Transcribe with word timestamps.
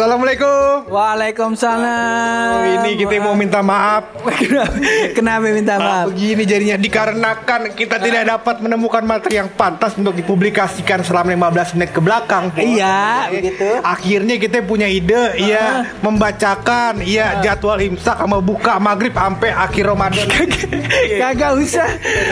Assalamualaikum. 0.00 0.88
Waalaikumsalam. 0.88 2.48
Oh, 2.56 2.64
ini 2.72 3.04
kita 3.04 3.20
mau 3.20 3.36
minta 3.36 3.60
maaf. 3.60 4.08
Kenapa 5.16 5.44
minta 5.52 5.76
Nah, 5.76 6.08
maaf? 6.08 6.16
begini 6.16 6.48
jadinya 6.48 6.80
dikarenakan 6.80 7.76
kita 7.76 8.00
tidak 8.00 8.24
dapat 8.32 8.64
menemukan 8.64 9.04
materi 9.04 9.44
yang 9.44 9.52
pantas 9.52 10.00
untuk 10.00 10.16
dipublikasikan 10.16 11.04
selama 11.04 11.52
15 11.52 11.76
menit 11.76 11.92
ke 11.92 12.00
belakang. 12.00 12.48
Iya, 12.56 13.28
begitu. 13.28 13.68
Akhirnya 13.84 14.40
kita 14.40 14.64
punya 14.64 14.88
ide, 14.88 15.36
iya, 15.36 15.92
membacakan, 16.00 17.04
iya, 17.04 17.44
jadwal 17.44 17.76
imsak 17.84 18.16
sama 18.24 18.40
buka 18.40 18.80
maghrib 18.80 19.12
sampai 19.12 19.52
akhir 19.52 19.84
Ramadan. 19.84 20.24
Kagak 21.20 21.60
usah. 21.60 21.88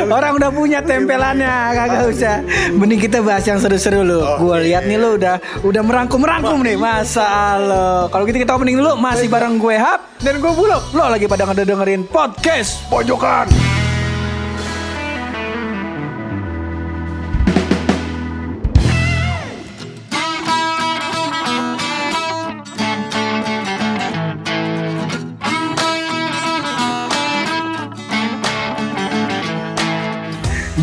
Orang 0.09 0.41
udah 0.41 0.49
punya 0.49 0.81
tempelannya, 0.81 1.77
kagak 1.77 2.17
usah. 2.17 2.41
Mending 2.73 3.01
kita 3.05 3.21
bahas 3.21 3.45
yang 3.45 3.61
seru-seru 3.61 4.01
lu. 4.01 4.25
Gua 4.41 4.57
lihat 4.57 4.89
nih 4.89 4.97
lu 4.97 5.21
udah 5.21 5.37
udah 5.61 5.83
merangkum-rangkum 5.85 6.65
nih. 6.65 6.81
Masa 6.81 7.58
Allah. 7.59 8.07
Kalau 8.07 8.25
gitu 8.31 8.39
kita 8.39 8.55
opening 8.55 8.79
dulu 8.79 8.95
masih 8.95 9.27
bareng 9.27 9.59
gue 9.59 9.75
Hap 9.75 10.23
dan 10.23 10.39
gue 10.39 10.53
Bulog. 10.55 10.83
Lo 10.95 11.11
lagi 11.11 11.27
pada 11.27 11.43
ngedengerin 11.51 12.07
podcast 12.07 12.79
Pojokan. 12.87 13.78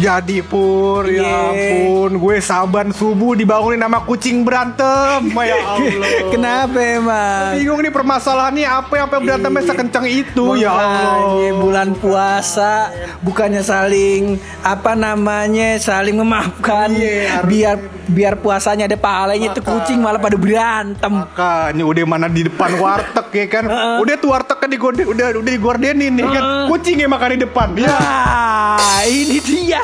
Jadi 0.05 0.37
pur, 0.39 1.01
ya 1.07 1.17
Iya. 1.17 1.33
ampun, 1.49 2.11
gue 2.15 2.35
saban 2.39 2.87
subuh 2.89 3.33
dibangunin 3.33 3.79
sama 3.79 3.99
kucing 3.99 4.45
berantem, 4.45 5.33
ya 5.33 5.57
Allah. 5.73 6.29
Kenapa 6.29 6.77
emang? 6.77 7.45
Bingung 7.55 7.81
nih 7.81 7.89
permasalahannya 7.89 8.67
apa 8.67 8.93
yang 8.93 9.07
sampai 9.07 9.19
berantemnya 9.19 9.63
sekencang 9.65 10.05
itu 10.05 10.45
ya 10.55 10.69
Allah. 10.69 11.57
bulan 11.57 11.89
puasa 11.95 12.93
bukannya 13.19 13.61
saling 13.61 14.37
apa 14.61 14.93
namanya 14.93 15.73
saling 15.77 16.13
memaafkan 16.13 16.93
Iya, 16.93 17.41
harus- 17.41 17.49
biar 17.49 17.75
biar 18.05 18.33
puasanya 18.37 18.85
ada 18.85 18.93
pahalanya 18.95 19.49
itu 19.49 19.61
kucing 19.63 19.97
malah 19.97 20.21
pada 20.21 20.35
berantem. 20.35 21.25
Makanya 21.25 21.81
udah 21.83 22.03
mana 22.05 22.27
di 22.27 22.45
depan 22.45 22.77
warteg 22.77 23.27
ya 23.33 23.45
kan. 23.49 23.63
Udah 23.97 24.15
tuh 24.15 24.29
wartegnya 24.29 24.69
digorde, 24.69 25.01
udah 25.03 25.33
udah 25.33 25.49
digordenin 25.49 26.13
ya 26.13 26.27
kan. 26.29 26.43
Kucingnya 26.67 27.07
makan 27.07 27.29
di 27.31 27.41
depan. 27.41 27.67
Ya. 27.75 27.89
Nah, 27.89 29.01
ini 29.03 29.39
dia, 29.39 29.81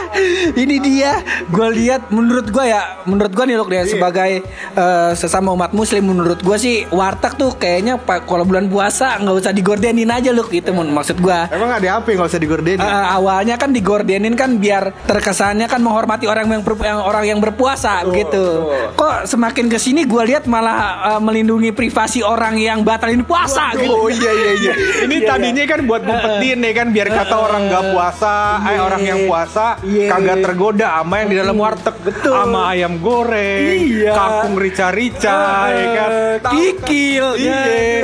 ini 0.55 0.77
dia. 0.77 1.19
Gue 1.47 1.67
lihat, 1.73 2.09
menurut 2.09 2.47
gue 2.47 2.63
ya, 2.63 3.01
menurut 3.03 3.31
gue 3.31 3.45
nih 3.45 3.55
loh 3.55 3.67
Iya. 3.67 3.77
ya 3.77 3.83
sebagai 3.87 4.31
eh, 4.73 5.11
sesama 5.13 5.51
umat 5.51 5.71
Muslim, 5.71 6.03
menurut 6.05 6.39
gue 6.39 6.57
sih 6.57 6.83
warteg 6.87 7.35
tuh 7.35 7.53
kayaknya 7.53 7.95
kalau 8.21 8.43
bulan 8.43 8.67
puasa 8.67 9.15
nggak 9.17 9.35
usah 9.37 9.51
digordenin 9.51 10.07
aja 10.07 10.29
loh 10.29 10.45
gitu, 10.45 10.71
Mun. 10.71 10.91
maksud 10.91 11.17
gue. 11.17 11.39
Emang 11.47 11.71
ada 11.71 11.87
apa 11.93 12.07
yang 12.07 12.19
gak 12.19 12.29
usah 12.29 12.41
digordenin? 12.41 12.79
Eh, 12.79 12.87
awalnya 13.09 13.55
kan 13.55 13.69
digordenin 13.69 14.33
kan 14.33 14.57
biar 14.57 14.91
terkesannya 15.01 15.65
kan 15.65 15.79
menghormati 15.79 16.25
orang 16.25 16.47
yang, 16.47 16.61
ber- 16.61 16.81
yang 16.81 16.99
orang 16.99 17.23
yang 17.25 17.39
berpuasa 17.39 18.03
gitu. 18.07 18.67
Kok 18.93 19.25
semakin 19.25 19.65
ke 19.67 19.77
sini 19.77 20.03
gue 20.03 20.23
lihat 20.25 20.45
malah 20.45 20.77
eh, 21.09 21.21
melindungi 21.21 21.71
privasi 21.71 22.19
orang 22.21 22.55
yang 22.55 22.81
batalin 22.81 23.23
puasa 23.23 23.71
gitu. 23.73 23.87
Oh 23.89 24.07
iya 24.07 24.31
iya 24.31 24.51
iya. 24.57 24.73
Ini 25.05 25.15
Iya, 25.17 25.29
tadinya 25.29 25.65
kan 25.67 25.79
buat 25.83 26.01
ngumpetin 26.01 26.57
ya 26.59 26.71
kan 26.73 26.87
biar 26.89 27.07
kata 27.07 27.35
orang 27.37 27.61
nggak 27.67 27.85
puasa, 27.89 28.35
eh 28.65 28.79
orang 28.79 29.01
yang 29.01 29.19
puasa 29.23 29.77
Iya. 29.81 30.00
Kagak 30.07 30.37
tergoda 30.41 30.87
sama 30.97 31.15
yang 31.19 31.29
di 31.29 31.37
dalam 31.37 31.57
warteg. 31.57 31.95
Betul. 32.01 32.33
Sama 32.33 32.61
ayam 32.71 32.93
goreng, 32.97 33.77
Iya. 33.77 34.13
kangkung 34.13 34.55
rica-rica 34.55 35.37
ya 35.69 35.85
kan. 35.91 36.09
Tahu- 36.41 36.53
Kikil. 36.55 37.25
Iya. 37.37 37.61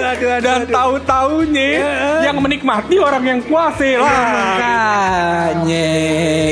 Aduh, 0.08 0.30
aduh, 0.30 0.42
Dan 0.44 0.62
tahu-taunya 0.68 1.70
yang 2.28 2.38
menikmati 2.44 2.96
orang 3.00 3.24
yang 3.24 3.40
puasa 3.44 3.84
Iya, 3.88 3.98
lah. 4.04 4.12
Makanya 4.12 5.88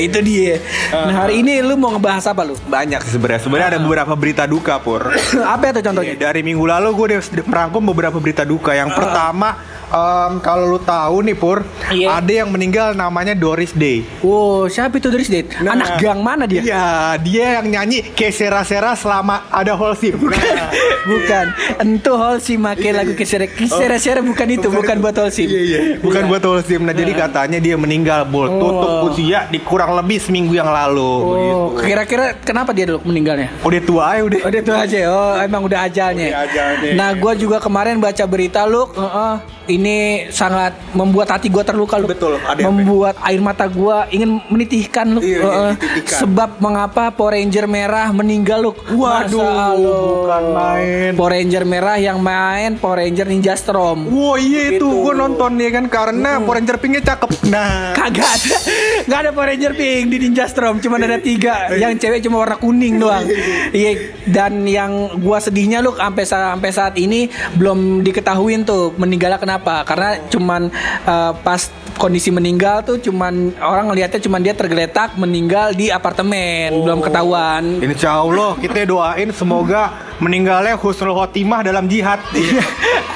itu 0.01 0.19
dia. 0.23 0.55
Nah 0.91 1.13
hari 1.25 1.43
ini 1.43 1.59
lu 1.59 1.75
mau 1.75 1.91
ngebahas 1.91 2.31
apa 2.31 2.41
lu? 2.47 2.55
Banyak 2.65 3.03
sih 3.03 3.11
sebenarnya. 3.17 3.41
Sebenarnya 3.43 3.69
ada 3.75 3.79
beberapa 3.81 4.13
berita 4.15 4.43
duka 4.47 4.79
pur. 4.79 5.11
apa 5.53 5.63
itu 5.75 5.81
contohnya? 5.83 6.13
Iya, 6.15 6.31
dari 6.31 6.41
minggu 6.45 6.63
lalu 6.63 6.87
gue 6.95 7.05
udah 7.13 7.19
merangkum 7.45 7.81
beberapa 7.91 8.17
berita 8.21 8.47
duka. 8.47 8.71
Yang 8.71 8.95
pertama, 8.95 9.59
em, 9.91 10.31
kalau 10.39 10.77
lu 10.77 10.79
tahu 10.79 11.25
nih 11.25 11.35
Pur, 11.35 11.67
Iya. 11.91 12.21
ada 12.21 12.31
yang 12.31 12.49
meninggal 12.49 12.95
namanya 12.95 13.35
Doris 13.35 13.75
Day. 13.75 14.05
Oh 14.23 14.65
siapa 14.71 14.97
itu 14.97 15.11
Doris 15.11 15.27
Date? 15.27 15.59
Nah. 15.61 15.75
Anak 15.75 15.99
gang 15.99 16.19
mana 16.23 16.47
dia? 16.47 16.61
Iya, 16.63 16.85
dia 17.19 17.45
yang 17.61 17.67
nyanyi 17.67 18.15
kesera-sera 18.15 18.95
selama 18.95 19.49
ada 19.51 19.75
Holsim. 19.75 20.15
Nah, 20.21 20.71
Bukan, 21.09 21.45
entu 21.85 22.17
Holsim 22.17 22.65
make 22.65 22.89
lagu 22.89 23.13
kesere 23.13 23.45
kesere 23.45 24.21
bukan 24.25 24.47
itu, 24.49 24.67
bukan 24.73 24.97
buat 25.01 25.13
Holsim. 25.13 25.45
Iya 25.45 25.61
iya, 25.65 25.79
bukan 25.97 26.21
buat 26.25 26.41
Holsim. 26.41 26.81
Nah, 26.81 26.93
jadi 26.93 27.11
katanya 27.11 27.57
dia 27.57 27.75
meninggal 27.75 28.21
Bul, 28.23 28.47
tutup 28.51 29.09
usia 29.09 29.45
di 29.45 29.57
kurang 29.59 29.95
lebih 29.95 30.17
seminggu 30.17 30.53
yang 30.53 30.67
lalu. 30.67 31.11
Oh, 31.25 31.67
kira-kira 31.73 32.37
kenapa 32.37 32.69
dia 32.69 32.85
dulu 32.85 33.01
meninggalnya? 33.03 33.49
Udah 33.59 33.81
tua 33.81 34.05
ya 34.13 34.21
udah. 34.23 34.39
Oh, 34.39 34.49
dia 34.49 34.61
tuh 34.61 34.75
aja. 34.75 34.97
Oh, 35.07 35.33
emang 35.37 35.61
udah 35.63 35.79
ajalnya. 35.83 36.27
Udah 36.29 36.41
ajalnya. 36.45 36.89
Nah, 36.93 37.09
gua 37.13 37.33
juga 37.33 37.57
kemarin 37.57 37.97
baca 37.97 38.23
berita 38.23 38.63
lu, 38.63 38.85
heeh, 38.87 39.33
ini 39.67 39.97
sangat 40.29 40.77
membuat 40.91 41.27
hati 41.31 41.47
gua 41.47 41.61
terluka 41.61 41.97
lu. 41.97 42.05
Betul, 42.05 42.37
ada 42.37 42.61
membuat 42.61 43.17
air 43.21 43.41
mata 43.41 43.65
gua 43.65 44.05
ingin 44.07 44.37
menitihkan 44.45 45.09
lu. 45.09 45.19
Iya, 45.19 45.39
iya, 45.41 45.67
dititihkan. 45.73 46.19
Sebab 46.21 46.49
mengapa 46.59 47.09
Power 47.09 47.33
Ranger 47.33 47.65
merah 47.65 48.07
meninggal 48.09 48.59
lu? 48.61 48.71
Waduh, 48.91 49.41
Masa 49.41 49.73
lu. 49.75 49.97
bukan 50.21 50.43
main. 50.51 51.11
Power 51.13 51.31
Ranger 51.31 51.63
merah 51.63 51.97
yang 51.97 52.17
main 52.17 52.75
Power 52.75 52.99
Ranger 52.99 53.25
Ninja 53.25 53.53
Storm. 53.55 54.05
Wah 54.07 54.37
iya 54.37 54.69
itu 54.71 54.85
Gitu. 54.85 55.01
gue 55.01 55.13
nonton 55.15 55.54
ya 55.57 55.69
kan 55.69 55.85
karena 55.85 56.37
Power 56.37 56.57
Ranger 56.57 56.77
Pinknya 56.77 57.01
cakep. 57.01 57.29
Nah, 57.45 57.93
Kagak 57.93 58.25
ada, 58.27 58.57
nggak 59.03 59.19
ada 59.19 59.29
Power 59.29 59.47
Ranger 59.47 59.73
pink 59.73 60.05
di 60.07 60.17
Ninja 60.19 60.45
Storm, 60.45 60.77
cuma 60.77 60.97
ada 60.97 61.17
tiga. 61.17 61.69
Yang 61.71 62.01
cewek 62.01 62.19
cuma 62.21 62.39
warna 62.39 62.55
kuning 62.55 62.97
doang. 62.97 63.25
Iya, 63.69 63.91
dan 64.25 64.63
yang 64.63 64.91
gua 65.19 65.37
sedihnya 65.37 65.79
lu 65.79 65.93
sampai 65.93 66.23
sa- 66.23 66.51
sampai 66.51 66.71
saat 66.71 66.95
ini 66.95 67.27
belum 67.53 68.01
diketahuin 68.01 68.63
tuh 68.63 68.93
meninggalnya 68.95 69.37
kenapa? 69.37 69.83
Karena 69.83 70.19
cuman 70.25 70.67
eh, 71.01 71.31
pas 71.37 71.61
kondisi 71.95 72.27
meninggal 72.27 72.83
tuh 72.83 72.99
cuman 72.99 73.55
orang 73.57 73.87
ngelihatnya 73.87 74.19
cuman 74.19 74.41
dia 74.41 74.51
tergeletak 74.51 75.15
meninggal 75.15 75.71
di 75.71 75.87
apartemen, 75.87 76.83
belum 76.83 76.99
ketahuan. 76.99 77.79
Insya 77.79 78.19
Allah 78.19 78.55
kita 78.57 78.83
doain 78.83 79.31
semoga 79.31 79.95
meninggalnya 80.17 80.75
husnul 80.75 81.13
khotimah 81.13 81.61
dalam 81.61 81.85
jihad. 81.85 82.19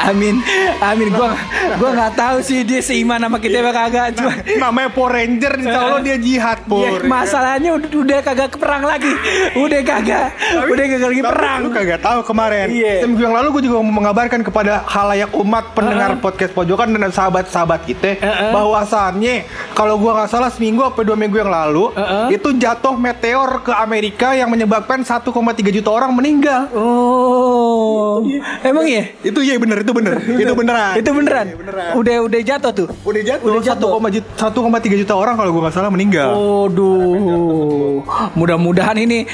amin, 0.02 0.40
amin. 0.80 1.08
Gua 1.10 1.36
gua 1.76 1.90
nggak 1.92 2.14
tahu 2.14 2.38
sih 2.40 2.62
dia 2.62 2.80
seiman 2.80 3.20
sama 3.20 3.38
kita 3.38 3.62
apa 3.62 3.72
kagak. 3.72 4.08
Cuma 4.14 4.32
Namanya 4.60 4.90
Power 4.90 5.12
Ranger, 5.14 5.54
insya 5.58 5.80
Allah 5.80 6.02
dia 6.02 6.18
jihad 6.18 6.60
Ya, 6.60 6.68
pur. 6.68 7.00
masalahnya 7.06 7.70
udah, 7.74 7.90
udah 7.90 8.20
kagak 8.22 8.50
perang 8.54 8.84
lagi. 8.84 9.12
Udah 9.56 9.82
kagak. 9.82 10.28
udah 10.66 10.86
kagak 10.86 11.08
lagi 11.08 11.22
Tapi 11.22 11.32
perang. 11.32 11.60
Lu 11.62 11.70
kagak 11.70 12.00
tahu 12.00 12.20
kemarin. 12.24 12.68
Iya. 12.70 12.94
Seminggu 13.02 13.22
yang 13.22 13.34
lalu 13.34 13.48
gue 13.52 13.64
juga 13.66 13.76
mau 13.80 13.96
mengabarkan 13.96 14.42
kepada 14.42 14.84
halayak 14.86 15.32
umat 15.36 15.72
pendengar 15.74 16.16
podcast 16.18 16.52
pojokan 16.52 16.92
dan 16.92 17.10
sahabat-sahabat 17.10 17.82
kita 17.84 18.12
Uh-uh. 18.20 18.52
bahwasannya 18.52 19.46
kalau 19.72 19.96
gua 19.96 20.18
nggak 20.18 20.30
salah 20.30 20.50
seminggu 20.50 20.82
atau 20.82 21.02
dua 21.02 21.16
minggu 21.16 21.36
yang 21.36 21.48
lalu 21.48 21.92
Uh-uh. 21.92 22.28
itu 22.30 22.52
jatuh 22.54 22.96
meteor 22.96 23.62
ke 23.62 23.72
Amerika 23.72 24.32
yang 24.32 24.48
menyebabkan 24.48 25.02
1,3 25.02 25.24
juta 25.70 25.90
orang 25.90 26.12
meninggal. 26.12 26.68
Oh. 26.72 26.89
Emang 28.60 28.86
iya? 28.86 29.04
Itu 29.24 29.40
iya 29.40 29.56
bener, 29.56 29.82
itu 29.82 29.92
bener, 29.96 30.16
itu 30.20 30.54
beneran. 30.54 30.94
Itu 31.00 31.12
beneran. 31.16 31.46
Iya, 31.48 31.58
beneran. 31.58 31.92
Udah 31.96 32.16
udah 32.28 32.40
jatuh 32.44 32.72
tuh. 32.76 32.88
Udah 33.08 33.22
jatuh, 33.24 33.46
Udah 33.48 33.62
jatuh. 33.64 33.90
1,3 33.96 35.02
juta 35.02 35.14
orang 35.16 35.36
kalau 35.40 35.50
gue 35.56 35.62
nggak 35.64 35.76
salah 35.76 35.92
meninggal. 35.92 36.30
Waduh. 36.36 38.04
Mudah-mudahan 38.36 38.98
ini 39.00 39.26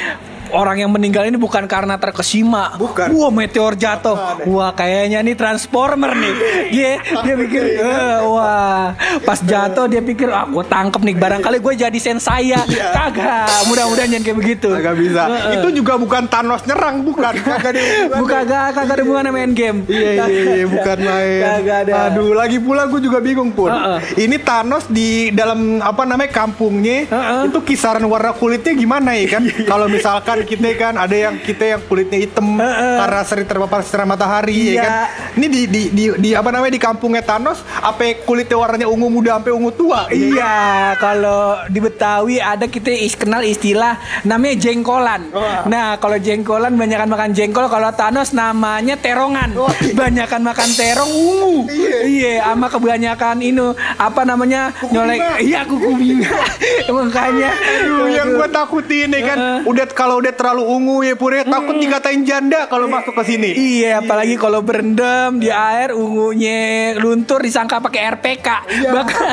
orang 0.56 0.88
yang 0.88 0.92
meninggal 0.92 1.28
ini 1.28 1.36
bukan 1.36 1.68
karena 1.68 2.00
terkesima. 2.00 2.80
Bukan. 2.80 3.12
Wah, 3.12 3.31
meteor 3.31 3.75
jatuh. 3.75 4.16
Wah, 4.48 4.72
kayaknya 4.72 5.19
nih 5.19 5.36
transformer 5.36 6.16
nih. 6.16 6.34
Dia 6.72 6.92
dia 7.04 7.36
pikir, 7.36 7.63
eh, 7.84 8.18
wah, 8.24 8.96
pas 9.28 9.40
jatuh 9.44 9.92
dia 9.92 10.00
pikir, 10.00 10.31
ah, 10.31 10.48
gue 10.48 10.63
tangkep 10.63 11.02
nih. 11.04 11.16
Barangkali 11.19 11.60
gue 11.60 11.74
jadi 11.75 12.00
sensaya. 12.00 12.63
Kagak. 12.66 13.68
Mudah-mudahan 13.68 14.07
jangan 14.16 14.24
kayak 14.24 14.38
begitu. 14.40 14.68
Iya. 14.72 14.80
Kagak 14.80 14.96
bisa. 14.96 15.22
Itu 15.60 15.68
juga 15.75 15.94
bukan 16.00 16.24
Thanos 16.31 16.63
nyerang, 16.63 17.04
bukan. 17.04 17.34
Kagak 17.36 17.75
ada. 17.75 17.81
Bukan 18.16 18.46
kagak 18.46 18.78
kagak 18.78 18.94
ada 18.94 19.01
hubungan 19.01 19.25
sama 19.25 19.42
game. 19.51 19.80
Iya 19.90 20.10
iya 20.13 20.25
iya 20.62 20.66
bukan 20.69 20.98
main. 21.01 21.42
Kagak 21.42 21.78
ada. 21.88 21.94
Aduh 22.13 22.31
lagi 22.38 22.58
pula 22.62 22.86
gue 22.86 23.01
juga 23.01 23.18
bingung 23.19 23.51
pun. 23.51 23.74
Heeh. 23.74 23.98
Ini 24.30 24.38
Thanos 24.46 24.86
di 24.88 25.34
dalam 25.34 25.81
apa 25.81 26.06
namanya 26.06 26.30
kampungnya 26.30 27.10
Heeh. 27.10 27.42
itu 27.50 27.60
kisaran 27.66 28.06
warna 28.06 28.38
kulitnya 28.38 28.78
gimana 28.78 29.18
ya 29.18 29.40
kan? 29.40 29.44
Kalau 29.72 29.90
misalkan 29.90 30.44
kita 30.45 30.69
kan 30.77 30.94
ada 30.95 31.15
yang 31.15 31.36
kita 31.38 31.75
yang 31.75 31.81
kulitnya 31.83 32.21
hitam 32.21 32.45
karena 32.62 33.21
sering 33.25 33.45
terpapar 33.45 33.81
sinar 33.81 34.06
matahari 34.06 34.74
ya 34.74 34.74
Iya. 34.75 34.83
kan. 34.83 34.94
Ini 35.36 35.47
di, 35.47 35.62
di 35.68 35.81
di 35.92 36.03
di 36.15 36.30
apa 36.31 36.50
namanya 36.50 36.71
di 36.71 36.81
kampungnya 36.81 37.19
Thanos 37.19 37.59
apa 37.77 38.24
kulitnya 38.24 38.56
warnanya 38.56 38.88
ungu 38.88 39.07
muda 39.09 39.36
sampai 39.36 39.51
ungu 39.51 39.71
tua. 39.71 40.07
Iya, 40.07 40.56
kalau 40.95 41.59
di 41.68 41.80
Betawi 41.80 42.39
ada 42.39 42.65
kita 42.65 42.92
is 42.92 43.15
kenal 43.15 43.42
istilah 43.42 43.97
namanya 44.24 44.56
jengkolan. 44.59 45.31
Wah. 45.31 45.65
Nah, 45.65 45.97
kalau 45.97 46.15
jengkolan 46.15 46.75
banyakan 46.75 47.09
makan 47.09 47.30
jengkol, 47.31 47.68
kalau 47.68 47.89
Thanos 47.91 48.31
namanya 48.31 48.95
terongan. 48.95 49.51
Banyakan 49.91 50.41
makan 50.44 50.69
terong 50.75 51.12
ungu. 51.12 51.68
Iya, 52.06 52.45
sama 52.45 52.68
kebanyakan 52.69 53.41
ini 53.41 53.65
apa 53.98 54.21
namanya? 54.24 54.71
nyolek. 54.91 55.19
bunga. 55.19 55.36
Iya, 55.41 55.59
kuku 55.65 55.89
bunga. 55.95 56.31
Makanya 56.95 57.50
Aduh, 57.56 58.07
yang 58.12 58.27
gue 58.36 58.48
takutin 58.50 59.07
nih 59.12 59.21
kan, 59.25 59.38
udah 59.65 59.86
kalau 59.91 60.19
udah 60.25 60.33
terlalu 60.33 60.63
ungu 60.66 60.98
ya 61.06 61.13
pure, 61.13 61.45
takut 61.45 61.77
dikatain 61.77 62.25
janda 62.25 62.66
kalau 62.66 62.89
masuk 62.89 63.13
ke 63.13 63.24
sini. 63.30 63.54
Iya, 63.54 64.01
apalagi 64.01 64.42
kalau 64.42 64.66
berendam 64.66 65.38
di 65.38 65.54
air 65.54 65.94
ungunya 65.94 66.98
luntur 66.98 67.45
disangka 67.45 67.77
pakai 67.77 68.18
RPK. 68.18 68.48
Bakal 68.89 69.25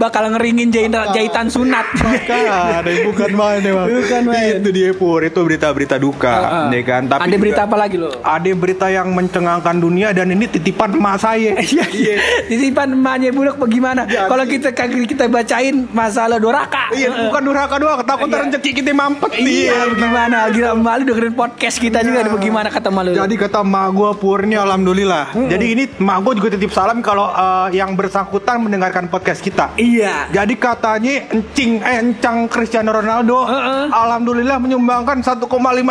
bakal 0.00 0.22
ngeringin 0.32 0.72
jahitan, 0.72 1.12
jahitan 1.12 1.52
sunat. 1.52 1.84
Ada 2.00 2.88
yang 2.88 3.12
bukan 3.12 3.30
main 3.36 3.60
emang. 3.60 3.86
Bukan 3.92 4.22
main. 4.24 4.64
Itu 4.64 4.70
dia 4.72 4.96
pur, 4.96 5.20
itu 5.20 5.36
berita-berita 5.36 6.00
duka, 6.00 6.32
Heeh. 6.32 6.80
ya 6.80 6.82
kan. 6.88 7.02
Tapi 7.12 7.28
Ada 7.28 7.36
berita 7.36 7.60
juga 7.60 7.68
apa 7.68 7.76
lagi 7.76 7.96
lo? 8.00 8.08
Ada 8.24 8.50
berita 8.56 8.86
yang 8.88 9.08
mencengangkan 9.12 9.76
dunia 9.76 10.16
dan 10.16 10.32
ini 10.32 10.48
titipan 10.48 10.96
emak 10.96 11.16
saya. 11.20 11.52
Iya, 11.98 12.14
titipan 12.46 12.94
emaknya 12.94 13.34
buluk 13.34 13.58
bagaimana? 13.58 14.06
Kalau 14.06 14.44
kita 14.48 14.70
kita 14.72 15.26
bacain 15.28 15.84
masalah 15.92 16.40
doraka. 16.40 16.94
Iya, 16.94 17.28
bukan 17.28 17.42
durhaka 17.42 17.76
doang, 17.76 18.00
takut 18.06 18.30
Iya. 18.30 18.48
rezeki 18.48 18.70
kita 18.80 18.90
mampet 18.94 19.34
Iya, 19.36 19.92
gimana? 19.98 20.37
Gila 20.48 20.78
malu 20.78 21.02
dengerin 21.04 21.34
podcast 21.34 21.76
kita 21.76 22.00
juga 22.00 22.22
ada 22.22 22.30
bagaimana 22.30 22.70
kata 22.70 22.88
malu. 22.88 23.10
Jadi 23.12 23.34
kata 23.34 23.66
emak 23.66 23.86
gue 23.90 24.10
Purni 24.16 24.54
alhamdulillah. 24.54 25.34
Jadi 25.34 25.66
ini 25.74 25.84
emak 25.98 26.16
gue 26.22 26.32
juga 26.38 26.48
titip 26.54 26.70
salam 26.70 27.02
kalau 27.02 27.28
eh, 27.28 27.74
yang 27.74 27.92
bersangkutan 27.92 28.62
mendengarkan 28.62 29.08
podcast 29.08 29.42
kita. 29.42 29.74
iya. 29.74 30.30
Jadi 30.30 30.54
katanya 30.54 31.26
encing 31.32 31.82
eh 31.82 31.98
encang 31.98 32.46
Cristiano 32.46 32.92
Ronaldo 32.92 33.42
Heeh. 33.44 33.90
alhamdulillah 33.90 34.60
menyumbangkan 34.60 35.20
1,5 35.20 35.48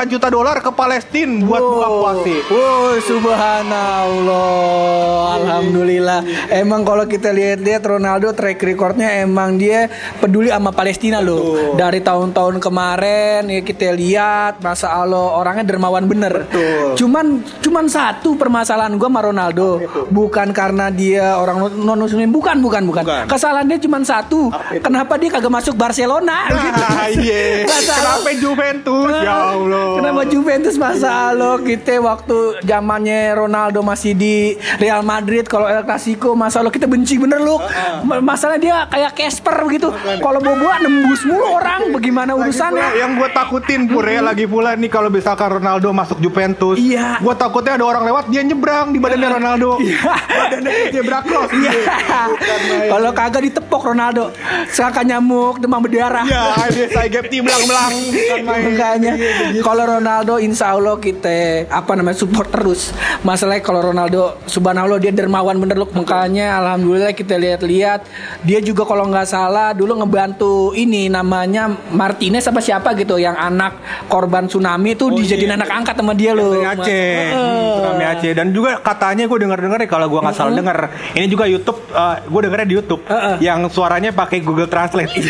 juta 0.07 0.27
dolar 0.29 0.61
ke 0.61 0.71
Palestina 0.71 1.43
buat 1.43 1.61
buka 1.61 1.87
puasa. 1.89 2.35
Wow, 2.47 2.95
subhanallah. 3.01 4.45
Alhamdulillah. 5.37 6.19
Emang 6.53 6.85
kalau 6.85 7.05
kita 7.05 7.33
lihat-lihat 7.33 7.83
Ronaldo 7.83 8.31
track 8.31 8.61
recordnya 8.61 9.19
emang 9.19 9.57
dia 9.57 9.89
peduli 10.17 10.53
sama 10.53 10.69
Palestina 10.71 11.19
loh. 11.19 11.73
Dari 11.75 11.99
tahun-tahun 11.99 12.61
kemarin 12.61 13.49
ya 13.49 13.61
kita 13.61 13.89
lihat 13.91 14.36
masa 14.57 14.93
Allah 14.93 15.33
orangnya 15.33 15.65
dermawan 15.65 16.03
bener. 16.03 16.47
Cuman 16.93 17.25
cuman 17.59 17.85
satu 17.85 18.33
permasalahan 18.33 18.95
gua 18.95 19.07
sama 19.07 19.21
Ronaldo. 19.23 19.79
Bukan 20.07 20.51
karena 20.51 20.89
dia 20.89 21.35
orang 21.35 21.57
non 21.75 21.97
muslim, 21.97 22.29
bukan, 22.29 22.57
bukan, 22.57 22.83
bukan. 22.83 23.03
Bukan. 23.03 23.23
Kesalahannya 23.27 23.77
cuman 23.77 24.01
satu. 24.01 24.49
Kenapa 24.77 25.15
dia 25.15 25.29
kagak 25.29 25.51
masuk 25.51 25.73
Barcelona? 25.73 26.47
gitu. 26.47 26.83
Ah, 26.83 27.07
iya. 27.07 27.43
Masalah- 27.67 28.19
Kenapa 28.19 28.31
Juventus? 28.35 29.11
Ya 29.17 29.35
Allah. 29.51 29.85
Kenapa 29.97 30.21
Juventus 30.25 30.75
masa 30.75 31.11
lo 31.31 31.59
kita 31.59 31.99
waktu 31.99 32.37
zamannya 32.61 33.19
Ronaldo 33.33 33.79
masih 33.81 34.11
di 34.11 34.35
Real 34.77 35.01
Madrid 35.01 35.45
kalau 35.45 35.65
El 35.65 35.83
Clasico 35.83 36.33
masa 36.33 36.59
lo 36.59 36.69
kita 36.69 36.85
benci 36.85 37.15
bener 37.15 37.39
lo. 37.39 37.59
Ma- 38.03 38.19
Masalahnya 38.19 38.59
dia 38.59 38.75
kayak 38.87 39.11
Casper 39.13 39.55
gitu. 39.71 39.89
Kalau 39.93 40.39
boboa 40.39 40.77
nembus 40.79 41.21
mulu 41.23 41.45
orang 41.49 41.91
bagaimana 41.91 42.31
urusannya? 42.33 42.87
yang 42.95 43.15
gue 43.15 43.29
takutin 43.29 43.85
pure 43.85 44.19
lagi 44.27 44.43
pula 44.43 44.75
nih 44.75 44.91
kalau 44.91 45.07
misalkan 45.07 45.47
Ronaldo 45.47 45.95
masuk 45.95 46.19
Juventus, 46.19 46.75
Iya. 46.75 47.23
gue 47.23 47.33
takutnya 47.39 47.79
ada 47.79 47.85
orang 47.87 48.03
lewat 48.03 48.27
dia 48.27 48.43
nyebrang 48.43 48.91
di 48.91 48.99
badannya 48.99 49.29
Ronaldo, 49.39 49.79
badannya 49.79 50.71
kayak 50.71 50.91
zebra 50.91 51.19
cross. 51.23 51.51
Iya. 51.55 51.71
Kalau 52.91 53.09
kagak 53.15 53.41
ditepok 53.47 53.81
Ronaldo, 53.93 54.35
sangka 54.67 55.01
nyamuk 55.01 55.63
demam 55.63 55.79
berdarah. 55.79 56.27
Ya, 56.27 56.51
dia 56.67 56.87
saya 56.91 57.07
gap 57.07 57.31
belang 57.31 57.63
belang 57.63 57.93
bukan 57.93 58.39
main. 58.43 58.63
Makanya 58.73 59.13
kalau 59.63 59.83
Ronaldo 59.87 60.33
insya 60.41 60.75
Allah 60.75 60.99
kita 60.99 61.69
apa 61.71 61.91
namanya 61.95 62.17
support 62.19 62.51
terus. 62.51 62.91
Masalahnya 63.23 63.63
kalau 63.63 63.79
Ronaldo 63.79 64.41
subhanallah 64.45 64.99
dia 64.99 65.13
dermawan 65.13 65.55
bener 65.55 65.79
loh. 65.79 65.89
Makanya 65.93 66.59
alhamdulillah 66.59 67.13
kita 67.15 67.39
lihat-lihat 67.39 68.03
dia 68.43 68.59
juga 68.59 68.83
kalau 68.83 69.07
nggak 69.07 69.27
salah 69.29 69.71
dulu 69.71 70.03
ngebantu 70.03 70.73
ini 70.73 71.07
namanya 71.07 71.71
Martinez 71.93 72.43
apa 72.49 72.59
siapa 72.59 72.91
gitu 72.97 73.15
yang 73.15 73.37
anak 73.37 73.77
korban 74.17 74.49
tsunami 74.49 74.97
itu 74.97 75.13
dijadiin 75.13 75.53
anak 75.53 75.69
angkat 75.69 75.93
sama 75.93 76.17
dia 76.17 76.33
loh. 76.33 76.57
Tsunami 76.57 76.65
Aceh, 76.73 77.13
Heeh. 77.29 77.69
Tsunami 77.77 78.03
Aceh 78.09 78.31
dan 78.33 78.47
juga 78.49 78.81
katanya 78.81 79.29
gue 79.29 79.37
denger 79.37 79.59
dengar 79.61 79.77
ya 79.77 79.87
kalau 79.87 80.07
gue 80.09 80.19
nggak 80.19 80.33
salah 80.33 80.53
denger 80.57 80.77
ini 81.13 81.25
juga 81.29 81.45
YouTube, 81.45 81.79
gue 82.25 82.41
dengernya 82.41 82.65
di 82.65 82.75
YouTube 82.75 83.01
yang 83.37 83.69
suaranya 83.69 84.09
pakai 84.09 84.41
Google 84.41 84.65
Translate. 84.65 85.13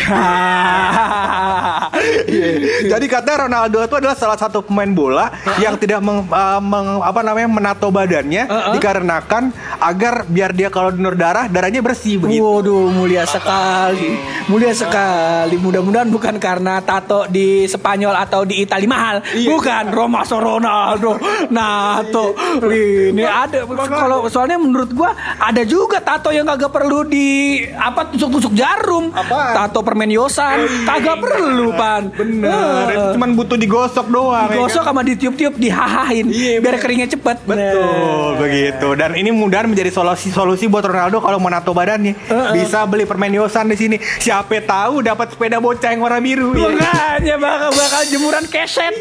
Iya. 2.28 2.48
Jadi 2.96 3.06
katanya 3.10 3.48
Ronaldo 3.48 3.78
itu 3.82 3.94
adalah 3.96 4.14
salah 4.14 4.38
satu 4.38 4.62
pemain 4.62 4.88
bola 4.88 5.32
yang 5.58 5.74
tidak 5.76 5.98
meng, 5.98 6.28
uh, 6.28 6.60
meng- 6.62 7.02
apa 7.02 7.20
namanya 7.24 7.48
menato 7.48 7.88
badannya 7.88 8.46
dikarenakan 8.76 9.50
agar 9.78 10.26
biar 10.26 10.50
dia 10.52 10.68
kalau 10.68 10.90
donor 10.90 11.14
darah 11.14 11.46
darahnya 11.46 11.80
bersih 11.80 12.18
begitu. 12.18 12.42
Waduh, 12.42 12.90
mulia 12.90 13.22
sekali. 13.24 14.18
Mulia 14.46 14.72
sekali. 14.72 15.54
Mudah-mudahan 15.56 16.08
bukan 16.08 16.36
karena 16.36 16.82
tato 16.82 17.26
di 17.26 17.64
Spanyol 17.64 18.14
atau 18.18 18.42
di 18.42 18.62
Italia 18.62 18.88
mahal. 18.88 19.16
Bukan 19.22 19.84
Roma 19.88 20.22
Ronaldo. 20.24 21.18
Nato. 21.48 22.34
Ini 22.60 23.22
ada 23.22 23.64
kalau 23.88 24.26
soalnya 24.26 24.58
menurut 24.58 24.90
gua 24.90 25.12
ada 25.38 25.62
juga 25.62 25.98
tato 25.98 26.30
yang 26.30 26.46
kagak 26.46 26.70
perlu 26.70 27.06
di 27.06 27.28
apa 27.70 28.10
tusuk-tusuk 28.10 28.52
jarum. 28.52 29.10
Apaan? 29.10 29.54
Tato 29.54 29.80
permen 29.80 30.10
yosan. 30.10 30.66
Kagak 30.84 31.22
perlu, 31.22 31.70
Pan. 31.72 32.10
Bener, 32.10 32.50
Heeh. 32.50 32.94
itu 32.94 33.06
cuman 33.14 33.30
butuh 33.34 33.56
digosok 33.56 34.06
doang. 34.08 34.48
ya 34.48 34.54
Digosok 34.56 34.82
kan? 34.82 34.88
sama 34.90 35.02
ditiup-tiup 35.04 35.54
dihahahin 35.54 36.26
Iya, 36.28 36.58
biar 36.58 36.74
bener. 36.74 36.82
keringnya 36.82 37.08
cepet. 37.08 37.36
Betul 37.44 38.28
begitu 38.38 38.88
dan 38.96 39.12
ini 39.14 39.30
mudah 39.30 39.67
menjadi 39.70 39.90
solusi 39.92 40.32
solusi 40.32 40.64
buat 40.66 40.84
Ronaldo 40.84 41.20
kalau 41.20 41.38
mau 41.38 41.52
nato 41.52 41.70
badannya 41.76 42.16
bisa 42.56 42.84
beli 42.88 43.04
permen 43.04 43.32
yosan 43.36 43.68
di 43.68 43.76
sini 43.76 43.96
siapa 44.18 44.58
tahu 44.64 45.04
dapat 45.04 45.32
sepeda 45.32 45.60
bocah 45.60 45.90
yang 45.92 46.02
warna 46.02 46.20
biru 46.20 46.56
ya. 46.56 46.68
Makanya 46.72 47.36
bakal 47.40 47.70
bakal 47.72 48.02
jemuran 48.08 48.44
keset. 48.48 48.94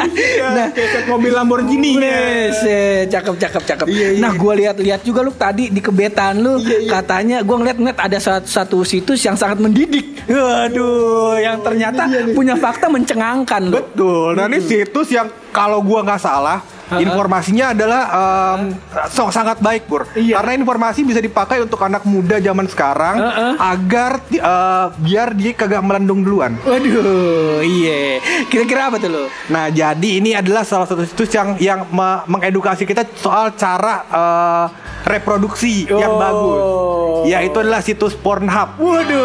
nah 0.56 0.66
kayak 0.74 1.06
mobil 1.06 1.32
Lamborghini 1.32 1.98
Wes, 1.98 2.60
eh, 2.66 3.06
cakep 3.08 3.34
cakep 3.38 3.62
cakep. 3.64 3.86
Iya, 3.88 4.08
iya. 4.18 4.20
Nah, 4.22 4.32
gue 4.34 4.52
lihat-lihat 4.64 5.00
juga 5.06 5.20
lu 5.24 5.32
tadi 5.34 5.70
di 5.70 5.80
kebetan 5.80 6.42
lu 6.42 6.60
katanya 6.86 7.42
gue 7.42 7.56
ngeliat-ngeliat 7.56 7.98
ada 7.98 8.18
satu, 8.18 8.46
satu 8.46 8.78
situs 8.82 9.22
yang 9.24 9.34
sangat 9.38 9.62
mendidik. 9.62 10.26
Waduh, 10.28 11.40
yang 11.40 11.62
ternyata 11.64 12.04
punya 12.36 12.54
fakta 12.58 12.86
mencengangkan 12.92 13.72
betul 13.72 14.36
dan 14.36 14.52
ini 14.52 14.60
situs 14.60 15.08
yang 15.12 15.28
kalau 15.54 15.80
gua 15.80 16.04
nggak 16.04 16.20
salah 16.20 16.60
informasinya 16.90 17.70
adalah 17.70 18.02
em, 18.56 18.60
so- 19.06 19.28
sangat 19.28 19.58
baik 19.58 19.84
Pur 19.84 20.08
Iya. 20.10 20.38
karena 20.38 20.56
informasi 20.56 21.02
bisa 21.02 21.18
dipakai 21.18 21.60
untuk 21.60 21.78
anak 21.78 22.02
muda 22.02 22.38
zaman 22.38 22.64
sekarang 22.64 23.16
Heeh. 23.18 23.52
agar 23.58 24.12
eh, 24.26 24.86
biar 24.96 25.28
dia 25.32 25.52
kagak 25.52 25.80
melendung 25.80 26.20
duluan 26.20 26.56
Waduh, 26.60 27.60
iya. 27.60 28.18
Kira-kira 28.46 28.88
apa 28.88 28.96
tuh 28.96 29.08
lu? 29.08 29.24
Nah, 29.48 29.68
jadi 29.68 30.08
ini 30.14 30.32
adalah 30.32 30.62
salah 30.62 30.84
satu 30.84 31.02
situs 31.02 31.28
yang 31.30 31.54
yang 31.58 31.80
me- 31.86 32.22
mengedukasi 32.26 32.82
kita 32.82 33.04
soal 33.14 33.52
cara 33.52 33.94
eh, 34.04 34.66
reproduksi 35.06 35.84
yang 35.86 36.10
Oh. 36.10 36.18
bagus. 36.18 36.60
Ya, 37.24 37.40
itu 37.40 37.56
adalah 37.56 37.80
situs 37.80 38.14
Pornhub. 38.14 38.78
Waduh, 38.78 39.18